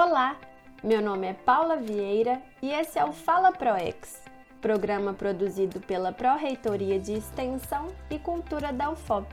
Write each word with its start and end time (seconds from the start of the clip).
Olá, 0.00 0.36
meu 0.80 1.02
nome 1.02 1.26
é 1.26 1.34
Paula 1.34 1.76
Vieira 1.76 2.40
e 2.62 2.70
esse 2.70 3.00
é 3.00 3.04
o 3.04 3.12
Fala 3.12 3.50
ProEx, 3.50 4.22
programa 4.60 5.12
produzido 5.12 5.80
pela 5.80 6.12
Pró-Reitoria 6.12 7.00
de 7.00 7.14
Extensão 7.14 7.88
e 8.08 8.16
Cultura 8.16 8.72
da 8.72 8.92
UFOP. 8.92 9.26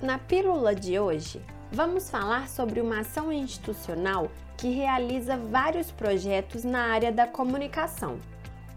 Na 0.00 0.18
pílula 0.18 0.74
de 0.74 0.98
hoje, 0.98 1.42
vamos 1.70 2.08
falar 2.08 2.48
sobre 2.48 2.80
uma 2.80 3.00
ação 3.00 3.30
institucional 3.30 4.30
que 4.56 4.70
realiza 4.70 5.36
vários 5.36 5.90
projetos 5.90 6.64
na 6.64 6.84
área 6.90 7.12
da 7.12 7.26
comunicação, 7.26 8.18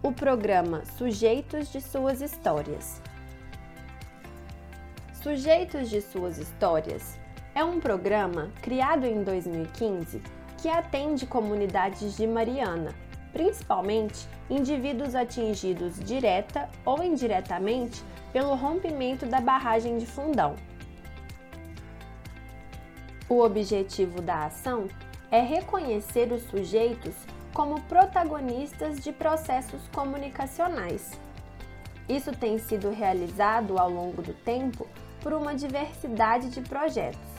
o 0.02 0.12
programa 0.12 0.84
Sujeitos 0.98 1.72
de 1.72 1.80
Suas 1.80 2.20
Histórias. 2.20 3.00
Sujeitos 5.14 5.88
de 5.88 6.02
Suas 6.02 6.36
Histórias 6.36 7.23
é 7.54 7.62
um 7.62 7.78
programa 7.78 8.50
criado 8.60 9.06
em 9.06 9.22
2015 9.22 10.20
que 10.58 10.68
atende 10.68 11.24
comunidades 11.24 12.16
de 12.16 12.26
Mariana, 12.26 12.92
principalmente 13.32 14.26
indivíduos 14.50 15.14
atingidos 15.14 16.00
direta 16.00 16.68
ou 16.84 17.02
indiretamente 17.02 18.02
pelo 18.32 18.54
rompimento 18.54 19.24
da 19.26 19.40
barragem 19.40 19.98
de 19.98 20.06
Fundão. 20.06 20.56
O 23.28 23.40
objetivo 23.40 24.20
da 24.20 24.46
ação 24.46 24.88
é 25.30 25.40
reconhecer 25.40 26.32
os 26.32 26.42
sujeitos 26.42 27.14
como 27.52 27.80
protagonistas 27.82 28.98
de 28.98 29.12
processos 29.12 29.86
comunicacionais. 29.94 31.12
Isso 32.08 32.32
tem 32.32 32.58
sido 32.58 32.90
realizado 32.90 33.78
ao 33.78 33.88
longo 33.88 34.20
do 34.20 34.34
tempo 34.34 34.86
por 35.22 35.32
uma 35.32 35.54
diversidade 35.54 36.50
de 36.50 36.60
projetos. 36.60 37.33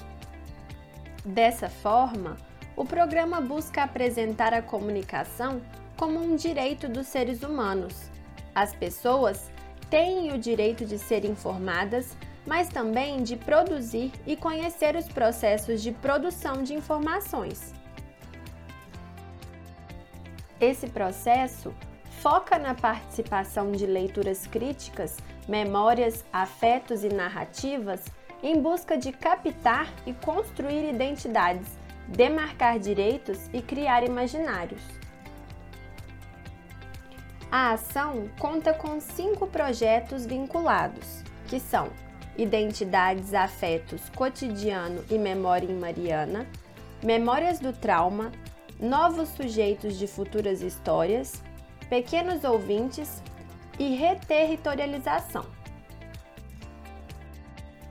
Dessa 1.26 1.68
forma, 1.68 2.38
o 2.76 2.86
programa 2.86 3.42
busca 3.42 3.82
apresentar 3.82 4.54
a 4.54 4.62
comunicação 4.62 5.60
como 5.98 6.20
um 6.20 6.36
direito 6.36 6.88
dos 6.88 7.08
seres 7.08 7.41
humanos. 7.41 8.12
As 8.54 8.76
pessoas 8.76 9.49
têm 9.90 10.32
o 10.32 10.38
direito 10.38 10.86
de 10.86 10.99
ser 10.99 11.26
informadas, 11.26 12.16
mas 12.46 12.70
também 12.70 13.24
de 13.24 13.36
produzir 13.36 14.12
e 14.27 14.36
conhecer 14.36 14.96
os 14.96 15.08
processos 15.08 15.82
de 15.82 15.91
produção 15.91 16.62
de 16.62 16.76
informações. 16.76 17.74
Esse 20.62 20.88
processo 20.88 21.74
foca 22.21 22.60
na 22.60 22.76
participação 22.76 23.71
de 23.71 23.88
leituras 23.88 24.46
críticas, 24.46 25.18
memórias, 25.48 26.24
afetos 26.32 27.04
e 27.04 27.10
narrativas 27.10 28.05
em 28.46 28.62
busca 28.62 28.96
de 28.96 29.12
captar 29.12 29.91
e 30.05 30.13
construir 30.13 30.88
identidades, 30.88 31.68
demarcar 32.07 32.77
direitos 32.77 33.49
e 33.52 33.60
criar 33.60 34.04
imaginários. 34.04 34.84
A 37.52 37.71
ação 37.71 38.29
conta 38.37 38.71
com 38.71 39.02
cinco 39.02 39.48
projetos 39.48 40.27
vinculados, 40.27 41.24
que 41.48 41.60
são 41.60 41.90
Identidades, 42.37 43.34
Afetos, 43.34 44.10
Cotidiano 44.10 45.04
e 45.09 45.18
Memória 45.18 45.71
em 45.71 45.80
Mariana, 45.80 46.46
Memórias 47.02 47.57
do 47.57 47.74
Trauma, 47.74 48.32
Novos 48.80 49.30
Sujeitos 49.30 49.98
de 49.98 50.05
Futuras 50.05 50.62
Histórias, 50.62 51.41
Pequenos 51.90 52.43
Ouvintes 52.43 53.24
e 53.80 53.96
Reterritorialização. 53.96 55.65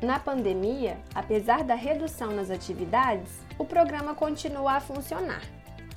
Na 0.05 0.19
pandemia, 0.19 0.99
apesar 1.15 1.65
da 1.65 1.75
redução 1.75 2.31
nas 2.31 2.51
atividades, 2.51 3.41
o 3.59 3.65
programa 3.65 4.15
continua 4.15 4.73
a 4.73 4.81
funcionar. 4.81 5.41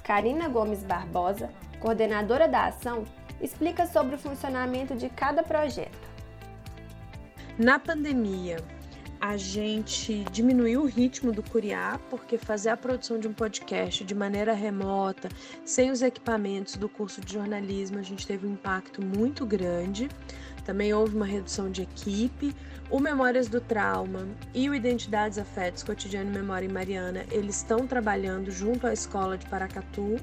Karina 0.02 0.48
Gomes 0.48 0.82
Barbosa, 0.82 1.50
coordenadora 1.82 2.48
da 2.48 2.68
ação, 2.68 3.04
explica 3.42 3.86
sobre 3.86 4.16
o 4.16 4.18
funcionamento 4.18 4.96
de 4.96 5.10
cada 5.10 5.44
projeto. 5.44 6.08
Na 7.58 7.78
pandemia, 7.80 8.64
a 9.20 9.36
gente 9.36 10.24
diminuiu 10.32 10.84
o 10.84 10.86
ritmo 10.86 11.34
do 11.34 11.44
Curiá, 11.44 12.00
porque 12.10 12.38
fazer 12.38 12.70
a 12.70 12.78
produção 12.78 13.20
de 13.20 13.28
um 13.28 13.34
podcast 13.34 14.06
de 14.06 14.16
maneira 14.16 14.54
remota, 14.54 15.28
sem 15.66 15.92
os 15.92 16.02
equipamentos 16.02 16.78
do 16.78 16.88
curso 16.88 17.20
de 17.20 17.34
jornalismo, 17.34 18.00
a 18.00 18.04
gente 18.04 18.26
teve 18.26 18.48
um 18.48 18.54
impacto 18.54 19.04
muito 19.04 19.46
grande. 19.46 20.08
Também 20.68 20.94
houve 20.94 21.16
uma 21.16 21.26
redução 21.26 21.72
de 21.72 21.84
equipe. 21.84 22.54
O 22.90 23.00
Memórias 23.00 23.48
do 23.48 23.62
Trauma 23.62 24.28
e 24.54 24.70
o 24.70 24.76
Identidades 24.76 25.38
Afetos 25.38 25.82
Cotidiano 25.82 26.30
e 26.30 26.34
Memória 26.34 26.66
em 26.66 26.72
Mariana, 26.72 27.26
eles 27.32 27.56
estão 27.56 27.88
trabalhando 27.88 28.52
junto 28.52 28.86
à 28.86 28.92
escola 28.92 29.38
de 29.38 29.46
Paracatu. 29.46 30.18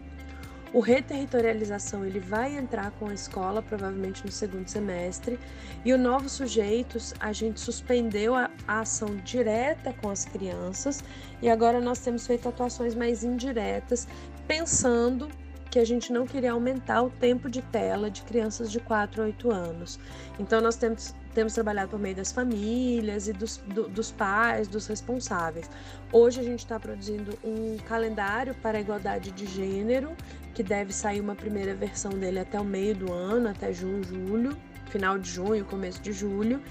O 0.70 0.80
reterritorialização 0.80 2.04
ele 2.04 2.20
vai 2.20 2.58
entrar 2.58 2.90
com 2.90 3.08
a 3.08 3.14
escola 3.14 3.62
provavelmente 3.62 4.22
no 4.22 4.30
segundo 4.30 4.68
semestre. 4.68 5.38
E 5.82 5.94
o 5.94 5.98
Novos 5.98 6.32
Sujeitos 6.32 7.14
a 7.18 7.32
gente 7.32 7.58
suspendeu 7.58 8.34
a, 8.34 8.50
a 8.68 8.80
ação 8.80 9.16
direta 9.24 9.94
com 9.94 10.10
as 10.10 10.26
crianças. 10.26 11.02
E 11.40 11.48
agora 11.48 11.80
nós 11.80 12.00
temos 12.00 12.26
feito 12.26 12.46
atuações 12.46 12.94
mais 12.94 13.24
indiretas 13.24 14.06
pensando 14.46 15.30
que 15.74 15.80
a 15.80 15.84
gente 15.84 16.12
não 16.12 16.24
queria 16.24 16.52
aumentar 16.52 17.02
o 17.02 17.10
tempo 17.10 17.50
de 17.50 17.60
tela 17.60 18.08
de 18.08 18.22
crianças 18.22 18.70
de 18.70 18.78
4 18.78 19.22
a 19.22 19.24
8 19.24 19.50
anos. 19.50 19.98
Então, 20.38 20.60
nós 20.60 20.76
temos, 20.76 21.12
temos 21.34 21.52
trabalhado 21.52 21.90
por 21.90 21.98
meio 21.98 22.14
das 22.14 22.30
famílias 22.30 23.26
e 23.26 23.32
dos, 23.32 23.56
do, 23.66 23.88
dos 23.88 24.12
pais, 24.12 24.68
dos 24.68 24.86
responsáveis. 24.86 25.68
Hoje, 26.12 26.38
a 26.38 26.44
gente 26.44 26.60
está 26.60 26.78
produzindo 26.78 27.36
um 27.42 27.76
calendário 27.88 28.54
para 28.62 28.78
a 28.78 28.80
igualdade 28.80 29.32
de 29.32 29.46
gênero, 29.46 30.12
que 30.54 30.62
deve 30.62 30.92
sair 30.92 31.20
uma 31.20 31.34
primeira 31.34 31.74
versão 31.74 32.12
dele 32.12 32.38
até 32.38 32.60
o 32.60 32.64
meio 32.64 32.94
do 32.94 33.12
ano, 33.12 33.48
até 33.48 33.72
junho, 33.72 34.04
julho 34.04 34.56
final 34.90 35.18
de 35.18 35.28
junho, 35.28 35.64
começo 35.64 36.00
de 36.00 36.12
julho, 36.12 36.62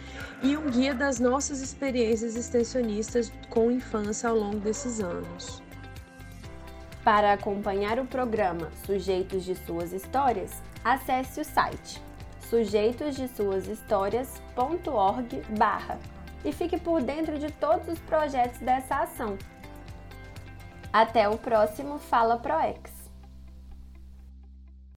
e 0.41 0.55
um 0.55 0.69
guia 0.69 0.93
das 0.93 1.19
nossas 1.19 1.59
experiências 1.59 2.37
extensionistas 2.37 3.33
com 3.49 3.69
infância 3.69 4.29
ao 4.29 4.37
longo 4.37 4.59
desses 4.59 5.01
anos. 5.01 5.62
Para 7.03 7.33
acompanhar 7.33 7.99
o 7.99 8.05
programa 8.05 8.71
Sujeitos 8.85 9.43
de 9.43 9.55
Suas 9.55 9.91
Histórias, 9.91 10.61
acesse 10.85 11.41
o 11.41 11.45
site 11.45 12.01
sujeitosdesuashistórias.org 12.49 15.43
e 16.45 16.51
fique 16.51 16.77
por 16.77 17.01
dentro 17.01 17.39
de 17.39 17.51
todos 17.51 17.87
os 17.87 17.97
projetos 17.99 18.59
dessa 18.59 18.97
ação. 18.97 19.37
Até 20.93 21.27
o 21.27 21.37
próximo 21.37 21.97
Fala 21.97 22.37
ProEx! 22.37 23.02